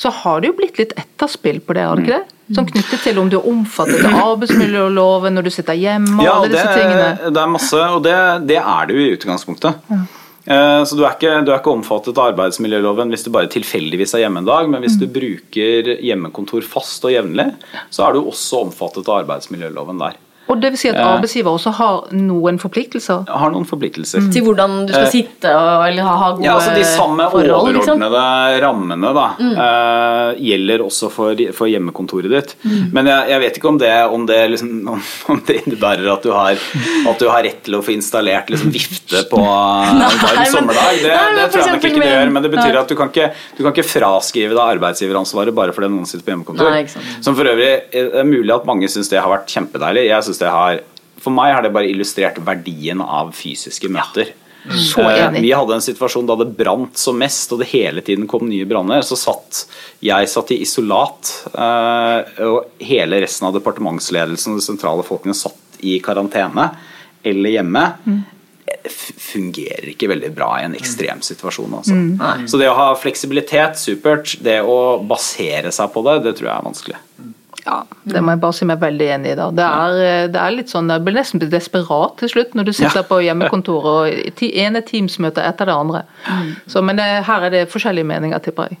[0.00, 2.37] så har det jo blitt litt etterspill på det, har det ikke det?
[2.54, 6.48] Sånn knyttet til om du er omfattet av arbeidsmiljøloven når du sitter hjemme Ja, alle
[6.52, 7.32] disse det, tingene.
[7.34, 8.14] det er masse, og det,
[8.48, 9.82] det er jo i utgangspunktet.
[9.92, 9.98] Ja.
[10.48, 14.22] Så du er, ikke, du er ikke omfattet av arbeidsmiljøloven hvis du bare tilfeldigvis er
[14.22, 17.50] hjemme en dag, men hvis du bruker hjemmekontor fast og jevnlig,
[17.92, 20.16] så er du også omfattet av arbeidsmiljøloven der.
[20.48, 23.26] Og det vil si at arbeidsgiver også har noen forpliktelser.
[23.28, 24.28] Har noen forpliktelser.
[24.32, 27.26] Til hvordan du skal Eh, sitte og eller ha, ha gode Ja, altså De samme
[27.32, 27.72] forhold.
[27.76, 28.00] Liksom.
[28.00, 32.54] overordnede rammene da, eh, gjelder også for, for hjemmekontoret ditt.
[32.92, 35.02] Men jeg, jeg vet ikke om det, om det, liksom, om,
[35.34, 36.56] om det innebærer at du, har,
[37.12, 41.02] at du har rett til å få installert liksom, vifte på en varm sommerdag.
[41.02, 42.32] Det, nei, det tror jeg nok ikke det gjør.
[42.38, 42.82] Men det betyr Nei.
[42.82, 46.34] at du kan ikke, du kan ikke fraskrive deg arbeidsgiveransvaret bare fordi noen sitter på
[46.34, 46.72] hjemmekontor.
[46.72, 46.84] Nei.
[47.24, 50.06] Som for øvrig det er mulig at mange syns det har vært kjempedeilig.
[50.08, 50.80] Jeg synes det har
[51.18, 54.28] for meg har det bare illustrert verdien av fysiske møter.
[54.68, 55.40] Så Eh, enig.
[55.42, 58.66] Vi hadde en situasjon da det brant som mest, og det hele tiden kom nye
[58.68, 59.00] branner.
[59.02, 59.64] Så satt
[60.04, 65.80] jeg satt i isolat, eh, og hele resten av departementsledelsen og de sentrale folkene satt
[65.82, 66.68] i karantene
[67.24, 67.84] eller hjemme.
[68.84, 71.74] F- fungerer ikke veldig bra i en ekstrem situasjon.
[71.80, 71.94] Altså.
[72.48, 74.36] Så det å ha fleksibilitet, supert.
[74.44, 76.96] Det å basere seg på det, det tror jeg er vanskelig.
[77.68, 79.36] Ja, det må jeg bare si meg veldig enig i.
[79.36, 79.50] da.
[79.52, 82.72] Det er, eh, det er litt sånn, Jeg blir nesten desperat til slutt når du
[82.72, 83.06] sitter Ja.
[83.10, 86.02] på hjemmekontoret og ene Teams-møte etter det andre.
[86.66, 88.78] Så, men det, her er det forskjellige meninger, tipper jeg.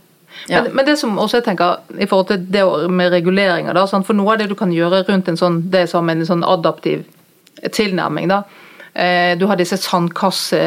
[0.48, 0.62] Ja.
[0.62, 4.14] Men, men det som også jeg tenker i forhold til det med reguleringer, da, for
[4.14, 7.04] noe av det du kan gjøre rundt en sånn, det som en sånn adaptiv
[7.74, 8.42] tilnærming, da.
[8.94, 10.58] Eh, Du har disse sandkasse...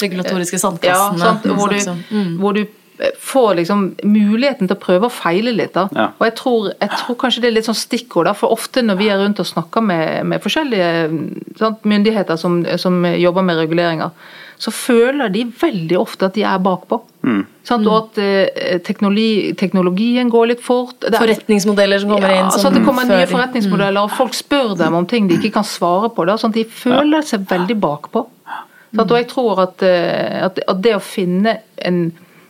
[0.00, 1.18] Regulatoriske Ja, sandkassene.
[1.18, 1.42] sant?
[1.56, 2.68] Hvor, du, Snakkes hvor du eh,
[3.22, 5.72] får liksom muligheten til å prøve og feile litt.
[5.74, 5.88] da.
[5.94, 6.08] Ja.
[6.18, 8.98] Og jeg tror, jeg tror kanskje det er litt sånn stikkord, da, for ofte når
[8.98, 10.90] vi er rundt og snakker med, med forskjellige
[11.60, 14.10] sant, myndigheter som, som jobber med reguleringer,
[14.58, 16.96] så føler de veldig ofte at de er bakpå.
[17.68, 17.86] Sant?
[17.86, 20.96] Og at eh, teknologi, teknologien går litt fort.
[21.04, 22.50] Det er- Forretningsmodeller som kommer ja, inn.
[22.50, 25.36] sånn som at det kommer nye før- forretningsmodeller, og folk spør dem om ting de
[25.38, 26.26] ikke kan svare på.
[26.26, 28.24] Da, sånn at de føler seg veldig bakpå.
[28.96, 32.00] Sant, og jeg tror at, eh, at, at det å finne en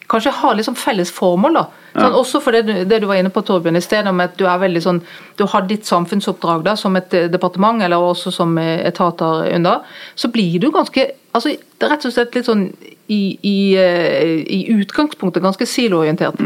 [0.08, 1.64] Kanskje ha liksom felles formål, da.
[1.92, 4.44] Sånn, Også for det, det du var inne på, Torbjørn, i stedet om at du
[4.48, 5.00] er veldig sånn
[5.36, 9.84] Du har ditt samfunnsoppdrag da, som et eh, departement, eller også som eh, etater under.
[10.16, 12.64] Så blir du ganske altså det rett og slett litt sånn
[13.08, 16.40] i, i, eh, i utgangspunktet ganske siloorientert.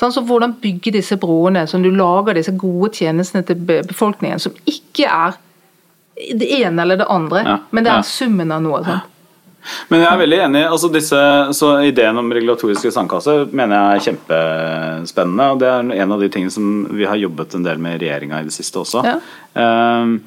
[0.00, 4.54] Sånn, så hvordan bygge disse broene, som du lager disse gode tjenestene til befolkningen, som
[4.70, 5.36] ikke er
[6.40, 7.98] det ene eller det andre, Ja, men det ja.
[8.00, 8.80] er summen av noe.
[8.86, 9.16] Sant?
[9.90, 10.62] Men jeg er veldig enig.
[10.66, 11.20] altså disse,
[11.56, 15.48] så Ideen om regulatoriske sandkasser mener jeg er kjempespennende.
[15.52, 18.04] og Det er en av de tingene som vi har jobbet en del med i
[18.06, 19.04] regjeringa i det siste også.
[19.06, 19.18] Ja.
[19.50, 20.20] Um,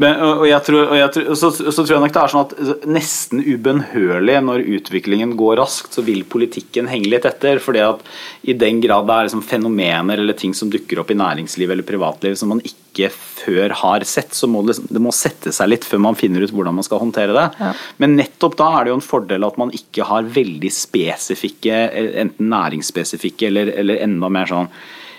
[0.00, 2.46] men, og, jeg tror, og jeg tror, så, så tror jeg nok det er sånn
[2.46, 7.60] at nesten ubønnhørlig når utviklingen går raskt, så vil politikken henge litt etter.
[7.60, 8.00] fordi at
[8.48, 11.86] i den grad det er liksom fenomener eller ting som dukker opp i næringsliv eller
[11.86, 15.68] privatliv som man ikke før har sett, så må det, liksom, det må sette seg
[15.68, 17.74] litt før man finner ut hvordan man skal håndtere det.
[18.00, 21.84] Men nettopp da er det jo en fordel at man ikke har veldig spesifikke,
[22.24, 24.72] enten næringsspesifikke eller, eller enda mer sånn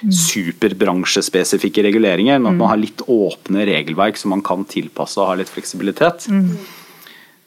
[0.10, 5.40] superbransjespesifikke reguleringer, men at man har litt åpne regelverk som man kan tilpasse og ha
[5.40, 6.26] litt fleksibilitet.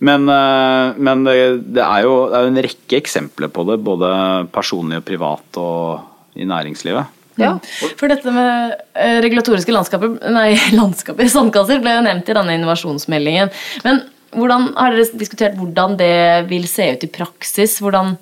[0.04, 1.34] Men, eh, men det,
[1.74, 4.08] det er jo det er jo en rekke eksempler på det, både
[4.54, 7.20] personlig og privat og i næringslivet.
[7.40, 7.56] Ja.
[7.98, 13.50] For dette med eh, regulatoriske landskaper, nei, landskaper, sandkasser ble jo nevnt i denne innovasjonsmeldingen.
[13.86, 16.14] Men hvordan, har dere diskutert hvordan det
[16.50, 17.78] vil se ut i praksis?
[17.82, 18.16] Hvordan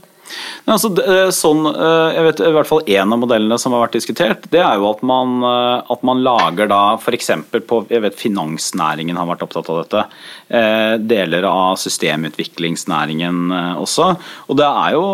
[0.67, 3.85] Nei, altså, eh, sånn, eh, jeg vet i hvert fall En av modellene som har
[3.85, 7.31] vært diskutert, det er jo at man, eh, at man lager da f.eks.
[7.53, 10.05] på jeg vet Finansnæringen har vært opptatt av dette.
[11.09, 14.11] Deler av systemutviklingsnæringen også.
[14.53, 15.05] Og det er jo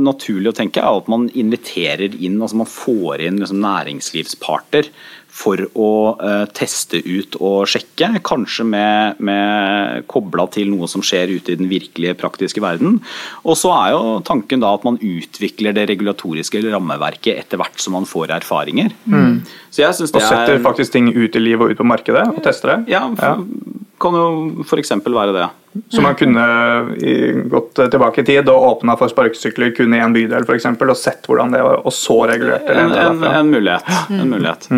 [0.00, 4.88] naturlig å tenke at man inviterer inn, altså man får inn liksom næringslivsparter
[5.38, 11.30] for å eh, teste ut og sjekke, kanskje med, med kobla til noe som skjer
[11.36, 12.98] ute i den virkelige praktiske verden.
[13.44, 17.94] Og så er jo tanken da at man utvikler det regulatoriske rammeverket etter hvert som
[17.98, 18.94] man får erfaringer.
[19.70, 22.24] Så jeg synes Og setter er faktisk ting ut i livet og ut på markedet
[22.32, 22.94] og tester det.
[22.96, 23.44] ja, for,
[24.00, 24.28] kan jo
[24.62, 24.92] f.eks.
[25.04, 25.48] være det.
[25.92, 26.44] Så man kunne
[27.50, 30.98] gått tilbake i tid og åpna for sparkesykler kun i en bydel for eksempel, og
[30.98, 32.78] sett hvordan det var, og så regulert det.
[32.78, 33.92] En, en, en mulighet.
[34.14, 34.70] En mulighet.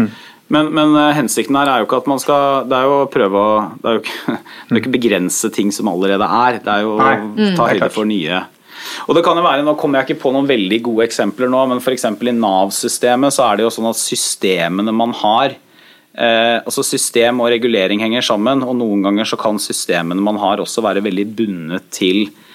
[0.50, 3.10] Men, men eh, hensikten her er jo ikke at man skal Det er jo å
[3.10, 6.58] prøve å Det er jo ikke, det er ikke begrense ting som allerede er.
[6.64, 8.42] Det er jo å ta det er høyde for nye.
[9.06, 11.64] Og det kan jo være, Nå kommer jeg ikke på noen veldig gode eksempler nå,
[11.70, 12.06] men f.eks.
[12.10, 17.52] i Nav-systemet så er det jo sånn at systemene man har eh, altså System og
[17.52, 21.90] regulering henger sammen, og noen ganger så kan systemene man har også være veldig bundet
[21.94, 22.49] til eh,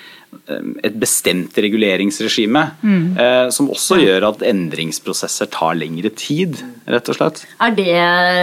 [0.83, 2.61] et bestemt reguleringsregime,
[3.17, 7.45] eh, som også gjør at endringsprosesser tar lengre tid, rett og slett.
[7.59, 7.87] er det,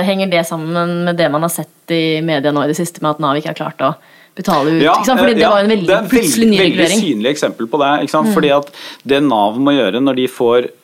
[0.09, 3.15] Henger det sammen med det man har sett i media nå i det siste, med
[3.15, 3.95] at Nav ikke har klart å
[4.35, 4.83] betale ut?
[5.07, 5.21] sant?
[5.21, 7.83] Fordi eh, det ja, var en veldig, det er et veldig, veldig synlig eksempel på
[7.83, 7.93] det.
[8.05, 8.33] Ikke sant?
[8.35, 8.73] Fordi at
[9.05, 10.79] det Nav må gjøre når de får eh,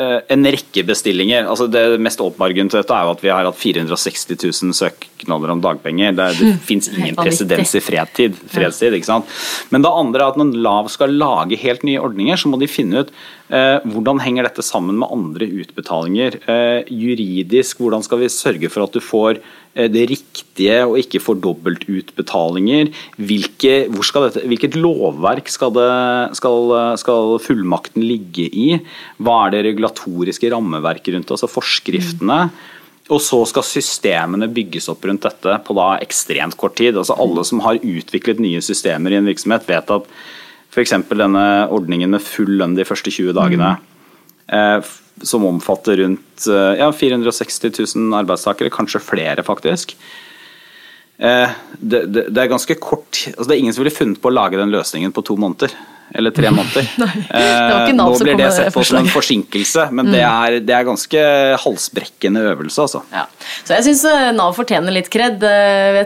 [0.00, 4.38] en rekke bestillinger altså Det mest åpenbare dette er jo at vi har hatt 460
[4.40, 6.14] 000 søknader om dagpenger.
[6.16, 8.96] Det, det fins ingen presedens i fredstid, fredstid.
[8.96, 9.28] ikke sant?
[9.70, 12.70] Men det andre er at når Lav skal lage helt nye ordninger, så må de
[12.70, 13.12] finne ut
[13.52, 16.40] eh, hvordan henger dette sammen med andre utbetalinger.
[16.48, 21.20] Eh, juridisk, hvordan skal vi sørge for at du får eh, det riktige og ikke
[21.22, 22.90] får dobbeltutbetalinger?
[23.16, 25.88] Hvilke, dette, hvilket lovverk skal, det,
[26.36, 28.68] skal, skal fullmakten ligge i?
[29.22, 32.40] Hva er det regulatoriske rammeverket rundt, det, altså forskriftene?
[33.12, 36.96] Og så skal systemene bygges opp rundt dette på da ekstremt kort tid.
[36.96, 40.06] Altså Alle som har utviklet nye systemer i en virksomhet, vet at
[40.72, 40.94] f.eks.
[41.10, 43.74] denne ordningen med full lønn de første 20 dagene,
[44.48, 49.96] eh, f- som omfatter rundt eh, ja, 460 000 arbeidstakere, kanskje flere faktisk.
[51.18, 54.30] Eh, det, det, det er ganske kort altså Det er ingen som ville funnet på
[54.30, 55.70] å lage den løsningen på to måneder.
[56.14, 56.88] eller tre måneder.
[57.00, 60.88] Nei, ikke Nå blir det sett på som en forsinkelse, men det, er, det er
[60.88, 61.22] ganske
[61.62, 63.04] halsbrekkende øvelse, altså.
[63.14, 63.24] Ja.
[63.62, 64.04] Så jeg syns
[64.36, 65.40] Nav fortjener litt kred.
[65.40, 66.02] Eh,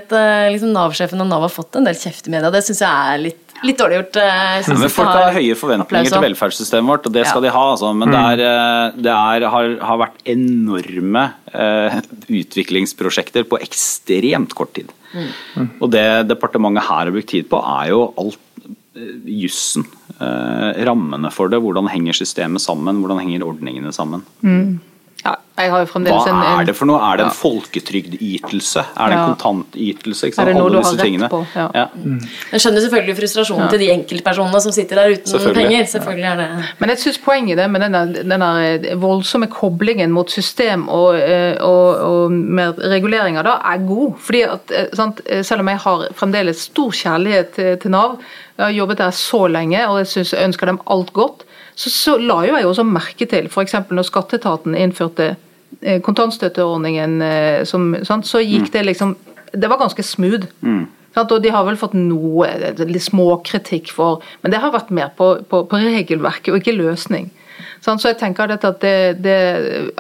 [0.53, 3.25] liksom Nav-sjefen og Nav har fått en del kjeft i media, det syns jeg er
[3.25, 4.17] litt, litt dårlig gjort.
[4.21, 7.49] eh, synes Men folk har har høye forventninger til velferdssystemet vårt, og det skal Ja.
[7.49, 7.65] de ha.
[7.73, 7.93] Altså.
[7.97, 14.75] Men det, er, eh, det er, har, har vært enorme uh, utviklingsprosjekter på ekstremt kort
[14.75, 14.91] tid.
[15.81, 18.39] Og det departementet her har brukt tid på, er jo alt
[18.97, 19.87] eh, jussen.
[20.17, 24.23] Uh, rammene for det, hvordan henger systemet sammen, hvordan henger ordningene sammen.
[25.27, 26.99] Ja, jeg har jo fremdeles en, Hva er det for noe?
[27.03, 27.37] Er det en Ja.
[27.41, 28.83] folketrygdytelse?
[28.97, 30.29] Er det en kontantytelse?
[30.29, 31.41] Ikke Er det noe Alle du har rett på?
[31.57, 31.65] Ja.
[31.75, 31.87] Ja.
[32.53, 35.67] Jeg skjønner selvfølgelig frustrasjonen til de enkeltpersonene som sitter der uten Selvfølgelig.
[35.67, 35.89] penger.
[35.95, 40.89] Selvfølgelig er det Men jeg syns poenget det med denne, denne voldsomme koblingen mot system
[40.89, 44.15] og, eh, og, og med reguleringer da, er god.
[44.21, 48.19] Fordi at, eh, sant, eh, Selv om jeg har fremdeles stor kjærlighet til Nav,
[48.59, 51.46] jeg har jobbet der så lenge og jeg, synes, jeg ønsker dem alt godt,
[51.77, 53.77] så, så la jo jeg også merke til f.eks.
[53.93, 55.35] når skatteetaten innførte
[55.83, 59.17] eh, kontantstøtteordningen, eh, som, sant, så gikk det liksom
[59.53, 60.49] Det var ganske smooth.
[61.17, 61.33] Sant?
[61.33, 65.13] Og de har vel fått noe eh, litt småkritikk for Men det har vært mer
[65.17, 67.31] på, på, på regelverket og ikke løsning.
[67.85, 68.01] Sant?
[68.01, 69.39] Så jeg tenker at det, det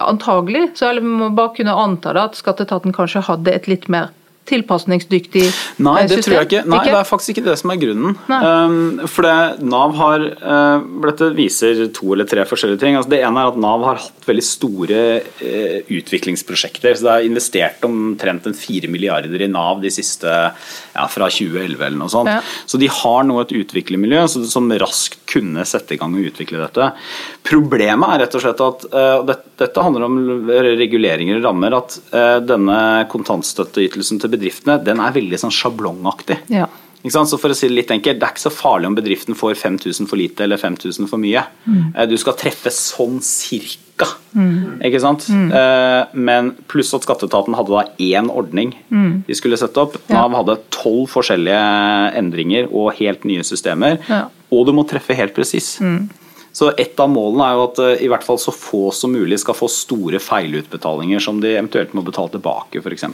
[0.01, 4.12] antagelig, så jeg må bare kunne anta det, at skatteetaten kanskje hadde et litt mer
[4.47, 5.45] tilpasningsdyktig
[5.83, 6.25] Nei, eh, det system.
[6.27, 6.63] tror jeg ikke.
[6.71, 8.17] Nei, det er faktisk ikke det som er grunnen.
[8.31, 8.77] Um,
[9.11, 12.99] for det, Nav har uh, Dette viser to eller tre forskjellige ting.
[12.99, 15.03] Altså, det ene er at Nav har hatt veldig store
[15.43, 16.97] uh, utviklingsprosjekter.
[16.97, 21.77] så Det er investert omtrent en fire milliarder i Nav de siste ja, fra 2011
[21.81, 22.31] eller noe sånt.
[22.31, 22.41] Ja.
[22.67, 26.93] Så de har nå et utviklermiljø som raskt kunne sette i gang og utvikle dette.
[27.47, 31.77] Problemet er rett og slett at uh, det, dette handler om reguleringer og rammer.
[31.77, 31.99] At
[32.47, 32.79] denne
[33.11, 36.42] kontantstøtteytelsen til bedriftene den er veldig sånn sjablongaktig.
[36.53, 36.68] Ja.
[37.03, 37.31] Ikke sant?
[37.31, 39.55] Så for å si Det litt enkelt, det er ikke så farlig om bedriften får
[39.61, 41.44] 5000 for lite eller 5000 for mye.
[41.66, 41.92] Mm.
[42.11, 44.09] Du skal treffe sånn cirka.
[44.85, 45.29] Ikke sant?
[45.31, 45.53] Mm.
[46.18, 49.96] Men pluss at skatteetaten hadde da én ordning de skulle sette opp.
[50.11, 51.62] Nav hadde tolv forskjellige
[52.18, 54.01] endringer og helt nye systemer.
[54.11, 54.27] Ja.
[54.51, 55.77] Og du må treffe helt presis.
[56.57, 59.37] Så Et av målene er jo at eh, i hvert fall så få som mulig
[59.42, 63.05] skal få store feilutbetalinger som de eventuelt må betale tilbake, f.eks.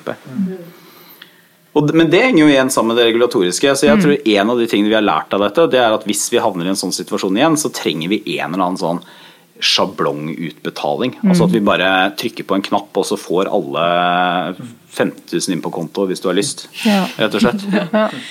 [1.73, 3.73] Og, men det henger jo igjen sammen med det regulatoriske.
[3.79, 6.05] så jeg tror En av de tingene vi har lært av dette, det er at
[6.09, 9.03] hvis vi havner i en sånn situasjon igjen, så trenger vi en eller annen sånn
[9.63, 11.17] sjablongutbetaling.
[11.23, 13.85] Altså at vi bare trykker på en knapp, og så får alle
[14.93, 16.67] 50 000 inn på konto hvis du har lyst.
[16.85, 17.05] Ja.
[17.21, 17.69] Rett og slett.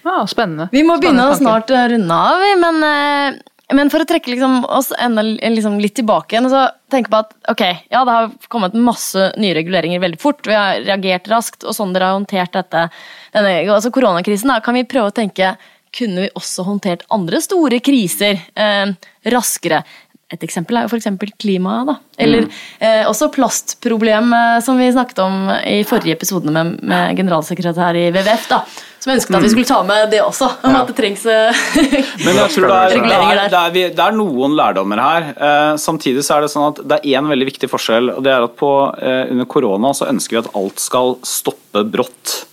[0.00, 0.70] Ja, spennende.
[0.72, 3.34] Vi må begynne å snart runde av, men, eh,
[3.76, 7.20] men for å trekke liksom oss enda liksom litt tilbake igjen, så så jeg på
[7.22, 11.62] at ok, ja, det har kommet masse nye reguleringer veldig fort, vi har reagert raskt,
[11.62, 12.88] og sånn dere har håndtert dette,
[13.36, 15.54] denne altså koronakrisen, da, kan vi prøve å tenke,
[15.94, 18.92] kunne vi også håndtert andre store kriser eh,
[19.30, 19.84] raskere?
[20.32, 21.08] Et eksempel er jo f.eks.
[21.42, 21.86] klimaet.
[21.88, 21.94] da.
[22.22, 22.44] Eller
[22.78, 28.04] eh, også plastproblem, eh, som vi snakket om i forrige episode med, med generalsekretær i
[28.14, 28.44] WWF.
[28.52, 28.60] da,
[29.02, 30.46] Som ønsket at vi skulle ta med det også.
[30.68, 31.64] om At det trengs eh,
[32.26, 33.48] Men jeg tror det er, Reguleringer er, der.
[33.50, 35.30] det, er, vi- det er noen lærdommer her.
[35.34, 38.12] Eh, samtidig så er det sånn at det er én veldig viktig forskjell.
[38.14, 38.70] og det er at på,
[39.02, 42.44] eh, Under korona så ønsker vi at alt skal stoppe brått.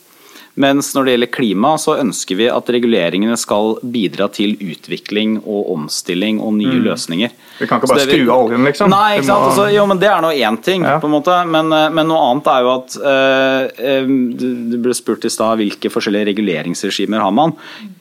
[0.57, 5.71] Mens når det gjelder klima, så ønsker vi at reguleringene skal bidra til utvikling og
[5.75, 7.33] omstilling og nye løsninger.
[7.57, 8.91] Vi kan ikke bare skru av oljen, liksom.
[8.93, 9.47] Nei, ikke sant?
[9.51, 10.99] Altså, jo, men Det er nå én ting, Ja.
[10.99, 11.35] på en måte.
[11.47, 15.89] Men, eh, men noe annet er jo at eh, du, ble spurt i stad hvilke
[15.89, 17.53] forskjellige reguleringsregimer har man.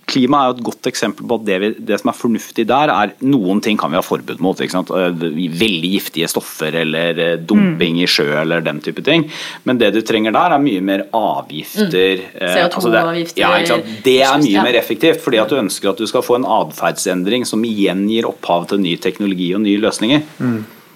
[0.07, 2.93] Klima er jo et godt eksempel på at det, vi, det som er fornuftig der,
[2.93, 4.57] er noen ting kan vi ha forbud mot.
[4.61, 9.27] Veldig giftige stoffer eller dumping dumping i sjø eller den type ting.
[9.65, 11.91] Men det du trenger der, er mye mer avgifter.
[11.91, 13.41] det- CO2-avgifter.
[13.43, 13.93] Ja, ikke sant?
[14.07, 17.47] Det er mye mer effektivt, fordi at du ønsker at du skal få en atferdsendring
[17.49, 20.27] som igjen gir opphav til ny teknologi og nye løsninger.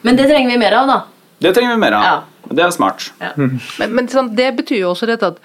[0.07, 1.01] Men det trenger vi mer av, da.
[1.41, 2.05] Det trenger vi mer av.
[2.05, 2.19] Ja.
[2.51, 3.05] Det er smart.
[3.39, 5.37] Men, men sånn, det betyr jo også dette at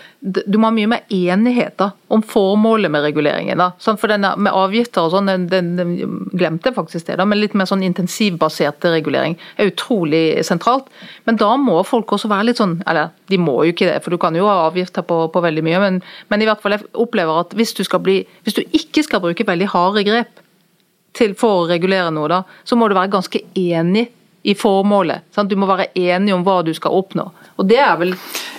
[0.49, 3.61] du må ha mye mer enighet da, om formålet med reguleringen.
[3.61, 3.67] da.
[3.81, 5.91] Sånn, for denne, Med avgifter og sånn, den, den, den
[6.33, 10.89] glemte jeg faktisk det, da, men litt mer sånn intensivbasert regulering er utrolig sentralt.
[11.29, 14.15] Men da må folk også være litt sånn Eller de må jo ikke det, for
[14.15, 16.01] du kan jo ha avgifter på, på veldig mye, men,
[16.33, 19.21] men i hvert fall jeg opplever at hvis du, skal bli, hvis du ikke skal
[19.21, 20.41] bruke veldig harde grep
[21.15, 24.09] til, for å regulere noe, da, så må du være ganske enig
[24.45, 25.23] i formålet.
[25.33, 25.49] Sant?
[25.49, 27.31] Du må være enig om hva du skal oppnå.
[27.57, 28.09] Og det er vel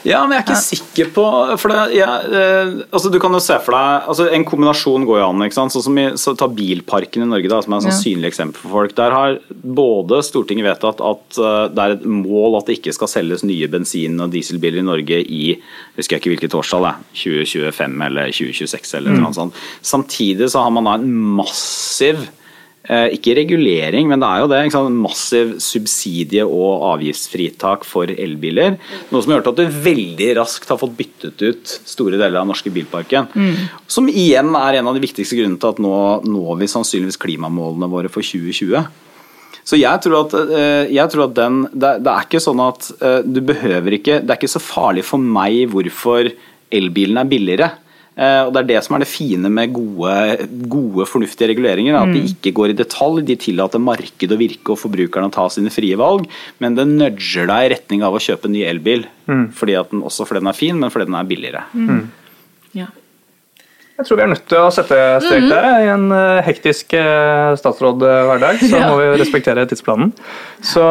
[0.06, 1.24] Ja, men jeg er ikke sikker på
[1.60, 5.18] for det, ja, eh, altså Du kan jo se for deg altså En kombinasjon går
[5.20, 5.42] jo an.
[5.44, 5.74] ikke sant?
[5.74, 7.98] Sånn som i, så Ta bilparken i Norge, da, som er et sånn Ja.
[8.00, 8.94] synlig eksempel for folk.
[8.96, 13.12] Der har både Stortinget vedtatt at eh, det er et mål at det ikke skal
[13.12, 15.60] selges nye bensin- og dieselbiler i Norge i
[15.98, 19.54] husker jeg ikke hvilket årstall, det, 2025 eller 2026 eller noe sånt.
[19.84, 22.26] Samtidig så har man da en massiv
[22.86, 24.60] ikke regulering, men det er jo det.
[24.94, 28.76] Massiv subsidie- og avgiftsfritak for elbiler.
[29.10, 32.44] Noe som har gjort at du veldig raskt har fått byttet ut store deler av
[32.44, 33.26] den norske bilparken.
[33.90, 35.96] Som igjen er en av de viktigste grunnene til at nå
[36.30, 38.86] når vi sannsynligvis klimamålene våre for 2020.
[39.66, 42.86] Så jeg tror at, eh, jeg tror at den det, det er ikke sånn at
[43.00, 46.30] eh, du behøver ikke Det er ikke så farlig for meg hvorfor
[46.70, 47.70] elbilen er billigere.
[48.16, 51.94] Eh, Og Det er det som er det fine med gode, gode fornuftige reguleringer.
[52.00, 53.22] At de ikke går i detalj.
[53.28, 56.26] De tillater markedet å virke og forbrukerne å ta sine frie valg.
[56.60, 59.04] Men det nudger deg i retning av å kjøpe en ny elbil.
[59.52, 61.64] Fordi at den, også fordi den er fin, men fordi den er billigere.
[62.76, 62.86] Ja.
[63.96, 67.54] Jeg tror vi er nødt til å sette strek der i en eh, hektisk eh,
[67.56, 68.58] statsrådhverdag.
[68.60, 70.10] Så må vi respektere tidsplanen.
[70.60, 70.82] Så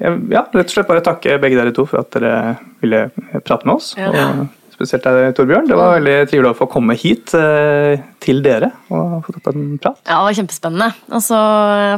[0.00, 3.02] jeg ja, rett og slett bare takke begge dere to for at dere ville
[3.44, 3.90] prate med oss.
[4.00, 4.08] Ja.
[4.08, 4.48] Og
[4.80, 5.68] spesielt deg, Torbjørn.
[5.68, 9.74] Det var veldig trivelig å få komme hit eh, til dere og få tatt en
[9.76, 10.00] prat.
[10.06, 10.88] Ja, det var kjempespennende.
[11.12, 11.40] Og så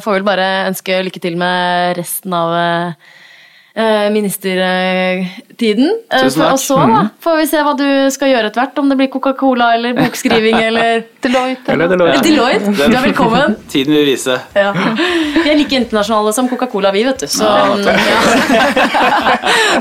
[0.03, 3.13] får vi vel bare ønske lykke til med resten av eh,
[4.13, 5.89] ministertiden.
[6.13, 6.53] Eh, Tusen takk.
[6.53, 8.79] Og så da, får vi se hva du skal gjøre etter hvert.
[8.83, 11.73] Om det blir Coca-Cola eller bokskriving eller Deloitte.
[11.73, 12.17] Eller Deloitte.
[12.19, 12.23] Ja.
[12.27, 12.75] Deloitte.
[12.77, 13.57] Du er velkommen.
[13.73, 14.37] Tiden vil vise.
[14.59, 14.73] Ja.
[14.77, 17.27] Vi er like internasjonale som Coca-Cola, vi, vet du.
[17.33, 17.53] Så, ja.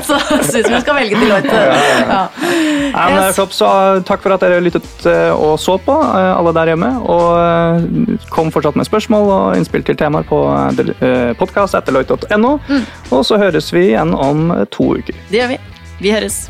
[0.08, 0.18] så
[0.48, 1.52] syns vi skal velge Deloitte.
[1.52, 2.22] Ja.
[2.92, 3.34] Ja, men Yes.
[3.36, 3.68] flott, så
[4.06, 6.90] Takk for at dere lyttet eh, og så på, eh, alle der hjemme.
[7.08, 10.40] Og eh, kom fortsatt med spørsmål og innspill til temaer på
[11.38, 12.52] podkast.deloitte.no.
[13.12, 15.22] Og så høres vi igjen om to uker.
[15.30, 15.62] Det gjør vi.
[16.02, 16.44] Vi høres.